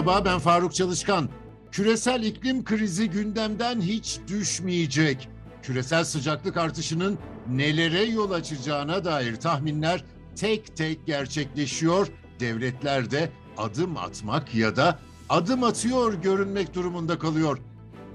[0.00, 1.28] Merhaba ben Faruk Çalışkan.
[1.72, 5.28] Küresel iklim krizi gündemden hiç düşmeyecek.
[5.62, 10.04] Küresel sıcaklık artışının nelere yol açacağına dair tahminler
[10.36, 12.08] tek tek gerçekleşiyor.
[12.40, 14.98] Devletler de adım atmak ya da
[15.28, 17.58] adım atıyor görünmek durumunda kalıyor.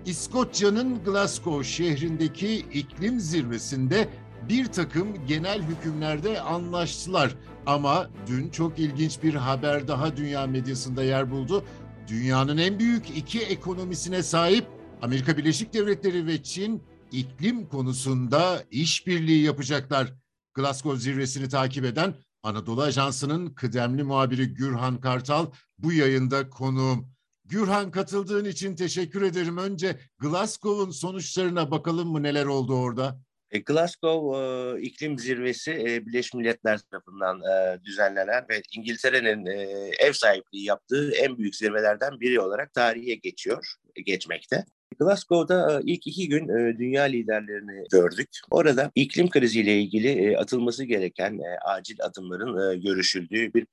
[0.06, 4.10] İskoçya'nın Glasgow şehrindeki iklim zirvesinde
[4.50, 7.36] bir takım genel hükümlerde anlaştılar.
[7.66, 11.63] Ama dün çok ilginç bir haber daha dünya medyasında yer buldu.
[12.08, 14.68] Dünyanın en büyük iki ekonomisine sahip
[15.02, 20.14] Amerika Birleşik Devletleri ve Çin iklim konusunda işbirliği yapacaklar.
[20.54, 27.09] Glasgow zirvesini takip eden Anadolu Ajansı'nın kıdemli muhabiri Gürhan Kartal bu yayında konuğum.
[27.45, 29.58] Gürhan katıldığın için teşekkür ederim.
[29.58, 33.25] Önce Glasgow'un sonuçlarına bakalım mı neler oldu orada?
[33.55, 39.62] E, Glasgow e, iklim zirvesi e, Birleşmiş Milletler tarafından e, düzenlenen ve İngiltere'nin e,
[40.00, 43.73] ev sahipliği yaptığı en büyük zirvelerden biri olarak tarihe geçiyor,
[44.06, 44.66] geçmekte.
[45.00, 48.30] Glasgow'da e, ilk iki gün e, dünya liderlerini gördük.
[48.52, 53.66] Orada iklim kriziyle ilgili e, atılması gereken acil adımların görüşüldüğü bir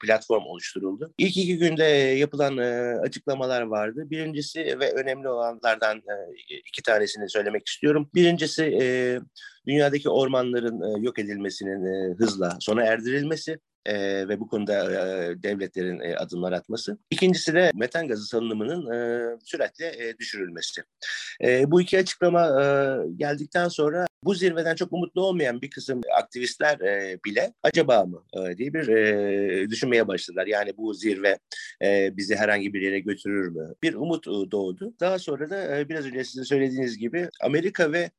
[0.00, 1.12] platform oluşturuldu.
[1.18, 1.84] İlk iki günde
[2.18, 2.56] yapılan
[2.98, 4.10] açıklamalar vardı.
[4.10, 6.02] Birincisi ve önemli olanlardan
[6.68, 8.10] iki tanesini söylemek istiyorum.
[8.14, 8.78] Birincisi
[9.66, 13.58] dünyadaki ormanların yok edilmesinin hızla sona erdirilmesi
[13.88, 16.98] e, ve bu konuda e, devletlerin e, adımlar atması.
[17.10, 20.82] İkincisi de metan gazı salınımının e, süratle e, düşürülmesi.
[21.44, 22.66] E, bu iki açıklama e,
[23.16, 28.58] geldikten sonra bu zirveden çok umutlu olmayan bir kısım aktivistler e, bile acaba mı e,
[28.58, 30.46] diye bir e, düşünmeye başladılar.
[30.46, 31.38] Yani bu zirve
[31.82, 33.74] e, bizi herhangi bir yere götürür mü?
[33.82, 34.94] Bir umut e, doğdu.
[35.00, 38.10] Daha sonra da e, biraz önce sizin söylediğiniz gibi Amerika ve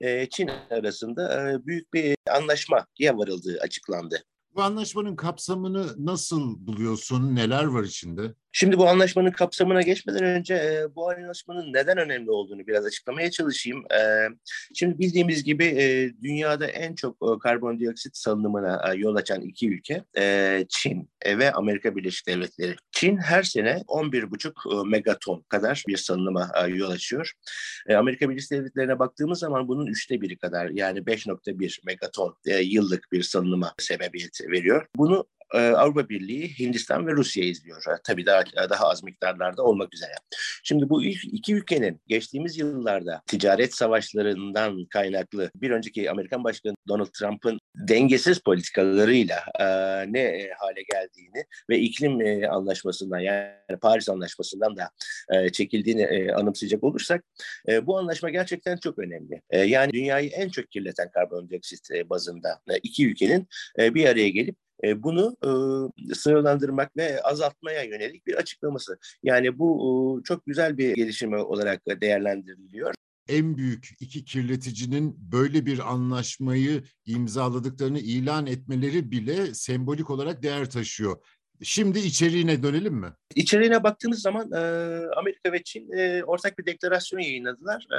[0.00, 4.24] e, Çin arasında e, büyük bir anlaşmaya varıldığı açıklandı.
[4.54, 7.34] Bu anlaşmanın kapsamını nasıl buluyorsun?
[7.34, 8.34] Neler var içinde?
[8.56, 13.84] Şimdi bu anlaşmanın kapsamına geçmeden önce e, bu anlaşmanın neden önemli olduğunu biraz açıklamaya çalışayım.
[13.92, 14.28] E,
[14.74, 20.04] şimdi bildiğimiz gibi e, dünyada en çok e, karbondioksit salınımına e, yol açan iki ülke
[20.18, 22.76] e, Çin e, ve Amerika Birleşik Devletleri.
[22.90, 27.32] Çin her sene 11,5 e, megaton kadar bir salınıma e, yol açıyor.
[27.88, 33.12] E, Amerika Birleşik Devletleri'ne baktığımız zaman bunun üçte biri kadar yani 5,1 megaton e, yıllık
[33.12, 34.86] bir salınıma sebebiyet veriyor.
[34.96, 37.82] Bunu e, Avrupa Birliği, Hindistan ve Rusya izliyor.
[37.88, 40.12] E, tabii daha daha az miktarlarda olmak üzere.
[40.64, 47.58] Şimdi bu iki ülkenin geçtiğimiz yıllarda ticaret savaşlarından kaynaklı bir önceki Amerikan Başkanı Donald Trump'ın
[47.74, 49.66] dengesiz politikalarıyla e,
[50.12, 54.90] ne hale geldiğini ve iklim e, anlaşmasından yani Paris anlaşmasından da
[55.32, 57.24] e, çekildiğini e, anımsayacak olursak
[57.68, 59.42] e, bu anlaşma gerçekten çok önemli.
[59.50, 64.28] E, yani dünyayı en çok kirleten karbondioksit e, bazında e, iki ülkenin e, bir araya
[64.28, 68.98] gelip e, bunu e, sınırlandırmak ve azaltmaya yönelik bir açıklaması.
[69.22, 72.94] Yani bu e, çok güzel bir gelişme olarak değerlendiriliyor
[73.28, 81.16] en büyük iki kirleticinin böyle bir anlaşmayı imzaladıklarını ilan etmeleri bile sembolik olarak değer taşıyor.
[81.62, 83.12] Şimdi içeriğine dönelim mi?
[83.34, 84.56] İçeriğine baktığımız zaman e,
[85.16, 87.86] Amerika ve Çin e, ortak bir deklarasyon yayınladılar.
[87.92, 87.98] E,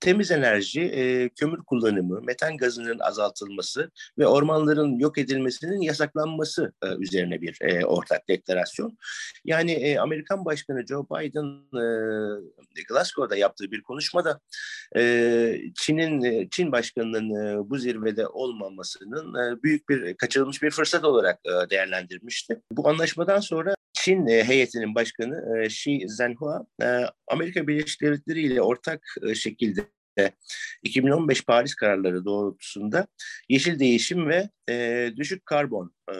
[0.00, 7.40] temiz enerji, e, kömür kullanımı, metan gazının azaltılması ve ormanların yok edilmesinin yasaklanması e, üzerine
[7.40, 8.98] bir e, ortak deklarasyon.
[9.44, 11.46] Yani e, Amerikan Başkanı Joe Biden
[12.78, 14.40] e, Glasgow'da yaptığı bir konuşmada
[14.96, 21.04] e, Çin'in e, Çin Başkanı'nın e, bu zirvede olmamasının e, büyük bir kaçırılmış bir fırsat
[21.04, 22.60] olarak e, değerlendirmişti.
[22.72, 23.74] Bu anlaşmadan sonra
[24.04, 29.02] Çin e, heyetinin başkanı e, Xi Zhenhua e, Amerika Birleşik Devletleri ile ortak
[29.34, 29.86] şekilde
[30.82, 33.06] 2015 Paris kararları doğrultusunda
[33.48, 34.48] yeşil değişim ve
[35.16, 36.14] düşük karbon e,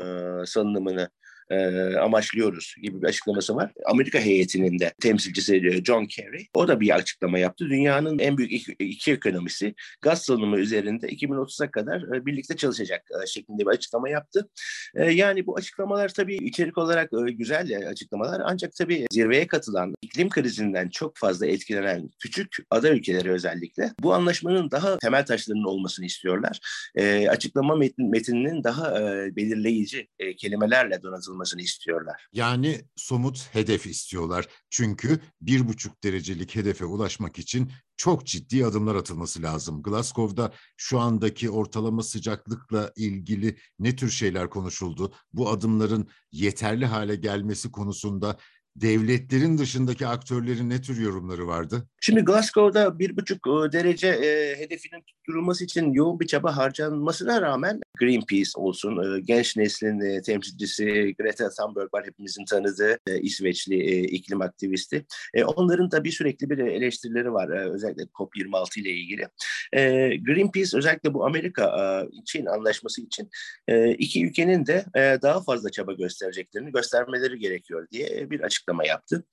[0.46, 1.10] salınımını
[1.50, 3.72] e, amaçlıyoruz gibi bir açıklaması var.
[3.84, 7.65] Amerika heyetinin de temsilcisi John Kerry o da bir açıklama yaptı.
[7.69, 13.27] Dünyanın en büyük iki, iki ekonomisi gaz salınımı üzerinde 2030'a kadar e, birlikte çalışacak e,
[13.27, 14.49] şeklinde bir açıklama yaptı.
[14.94, 20.29] E, yani bu açıklamalar tabii içerik olarak e, güzel açıklamalar ancak tabii zirveye katılan iklim
[20.29, 26.61] krizinden çok fazla etkilenen küçük ada ülkeleri özellikle bu anlaşmanın daha temel taşlarının olmasını istiyorlar.
[26.94, 32.28] E, açıklama metin, metininin daha e, belirleyici e, kelimelerle donatılması yapılmasını istiyorlar.
[32.32, 34.46] Yani somut hedef istiyorlar.
[34.70, 39.82] Çünkü bir buçuk derecelik hedefe ulaşmak için çok ciddi adımlar atılması lazım.
[39.82, 45.12] Glasgow'da şu andaki ortalama sıcaklıkla ilgili ne tür şeyler konuşuldu?
[45.32, 48.36] Bu adımların yeterli hale gelmesi konusunda
[48.76, 51.88] devletlerin dışındaki aktörlerin ne tür yorumları vardı?
[52.00, 57.81] Şimdi Glasgow'da bir buçuk e, derece e, hedefinin tutturulması için yoğun bir çaba harcanmasına rağmen
[57.99, 63.99] Greenpeace olsun, e, genç neslin e, temsilcisi Greta Thunberg var hepimizin tanıdığı e, İsveçli e,
[64.02, 65.06] iklim aktivisti.
[65.34, 69.28] E, onların da bir sürekli bir eleştirileri var e, özellikle COP26 ile ilgili.
[69.72, 69.81] E,
[70.17, 73.31] Greenpeace özellikle bu Amerika-Çin e, anlaşması için
[73.69, 79.24] e, iki ülkenin de e, daha fazla çaba göstereceklerini göstermeleri gerekiyor diye bir açıklama yaptı.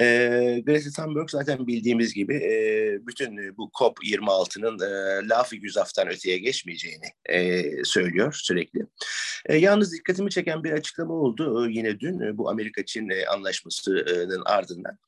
[0.00, 0.04] E,
[0.66, 7.62] Greta Thunberg zaten bildiğimiz gibi e, bütün bu COP26'nın e, lafı güzaftan öteye geçmeyeceğini e,
[7.84, 8.80] söylüyor sürekli.
[9.46, 14.42] E, yalnız dikkatimi çeken bir açıklama oldu e, yine dün e, bu Amerika-Çin e, anlaşmasının
[14.46, 14.98] ardından.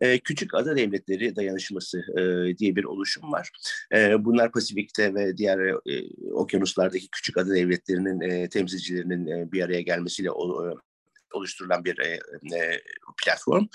[0.00, 3.50] E, Küçük Ada Devletleri Dayanışması e, diye bir oluşum var.
[3.94, 5.74] E, bunlar Pasifik'te ve diğer e,
[6.32, 10.74] okyanuslardaki küçük ada devletlerinin e, temsilcilerinin e, bir araya gelmesiyle o, e,
[11.34, 12.08] oluşturulan bir e,
[12.56, 12.82] e,
[13.24, 13.66] platform.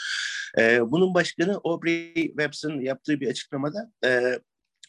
[0.58, 4.40] E, bunun başkanı Aubrey Webson yaptığı bir açıklamada e,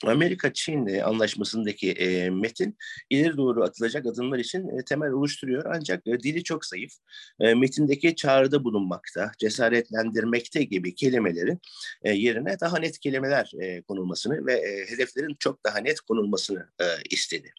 [0.06, 2.76] Amerika-Çin anlaşmasındaki e, metin
[3.10, 5.64] ileri doğru atılacak adımlar için e, temel oluşturuyor.
[5.74, 6.92] Ancak e, dili çok zayıf.
[7.40, 11.60] E, metindeki çağrıda bulunmakta, cesaretlendirmekte gibi kelimelerin
[12.02, 16.84] e, yerine daha net kelimeler e, konulmasını ve e, hedeflerin çok daha net konulmasını e,
[17.10, 17.52] istedi.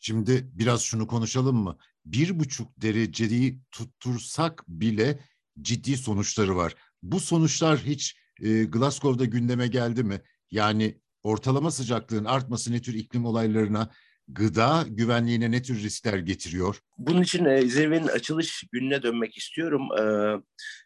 [0.00, 1.78] Şimdi biraz şunu konuşalım mı?
[2.06, 5.18] Bir buçuk dereceyi tuttursak bile
[5.60, 6.74] ciddi sonuçları var.
[7.02, 10.20] Bu sonuçlar hiç e, Glasgow'da gündeme geldi mi?
[10.50, 13.90] Yani ortalama sıcaklığın artması ne tür iklim olaylarına,
[14.28, 16.80] gıda güvenliğine ne tür riskler getiriyor?
[16.98, 19.82] Bunun için e, zirvenin açılış gününe dönmek istiyorum.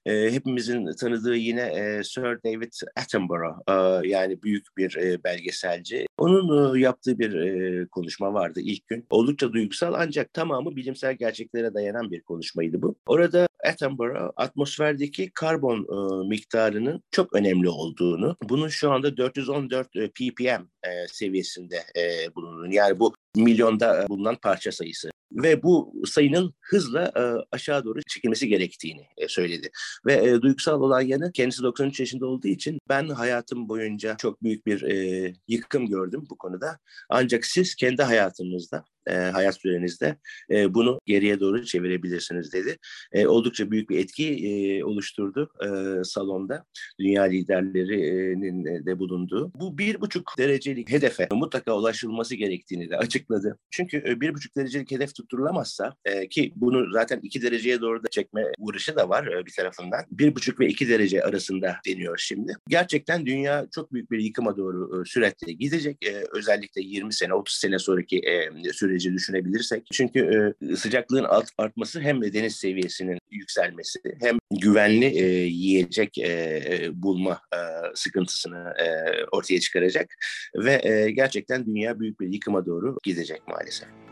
[0.07, 6.07] E, e, hepimizin tanıdığı yine e, Sir David Attenborough, e, yani büyük bir e, belgeselci.
[6.19, 9.07] Onun e, yaptığı bir e, konuşma vardı ilk gün.
[9.11, 12.97] Oldukça duygusal ancak tamamı bilimsel gerçeklere dayanan bir konuşmaydı bu.
[13.07, 20.63] Orada Attenborough atmosferdeki karbon e, miktarının çok önemli olduğunu, bunun şu anda 414 e, ppm
[20.83, 27.13] e, seviyesinde e, bulunduğunu, yani bu milyonda e, bulunan parça sayısı ve bu sayının hızla
[27.17, 27.23] e,
[27.53, 29.71] aşağı doğru çekilmesi gerektiğini e, söyledi.
[30.07, 34.67] Ve e, duygusal olan yanı kendisi 93 yaşında olduğu için ben hayatım boyunca çok büyük
[34.67, 36.79] bir e, yıkım gördüm bu konuda.
[37.09, 40.17] Ancak siz kendi hayatınızda e, hayat sürenizde
[40.51, 42.77] e, bunu geriye doğru çevirebilirsiniz dedi.
[43.13, 45.69] E, oldukça büyük bir etki e, oluşturdu e,
[46.05, 46.65] salonda.
[47.01, 49.53] Dünya liderlerinin de bulunduğu.
[49.55, 53.59] Bu bir buçuk derecelik hedefe mutlaka ulaşılması gerektiğini de açıkladı.
[53.71, 58.09] Çünkü e, bir buçuk derecelik hedef tutturulamazsa e, ki bunu zaten iki dereceye doğru da
[58.09, 60.05] çekme uğraşı da var e, bir tarafından.
[60.11, 62.57] Bir buçuk ve iki derece arasında deniyor şimdi.
[62.69, 66.07] Gerçekten dünya çok büyük bir yıkıma doğru e, süretle gidecek.
[66.07, 69.87] E, özellikle 20 sene, 30 sene sonraki e, süreci düşünebilirsek.
[69.93, 76.91] Çünkü e, sıcaklığın alt, artması hem de deniz seviyesinin yükselmesi hem güvenli e, yiyecek e,
[76.93, 77.59] bulma e,
[77.95, 78.89] sıkıntısını e,
[79.33, 80.15] ortaya çıkaracak
[80.55, 84.10] ve e, gerçekten dünya büyük bir yıkıma doğru gidecek maalesef.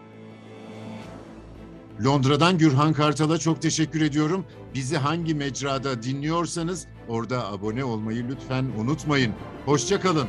[2.05, 4.45] Londra'dan Gürhan Kartal'a çok teşekkür ediyorum.
[4.75, 9.33] Bizi hangi mecrada dinliyorsanız orada abone olmayı lütfen unutmayın.
[9.67, 10.29] Hoşçakalın.